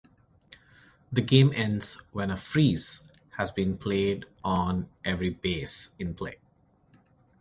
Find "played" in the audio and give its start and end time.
3.77-4.25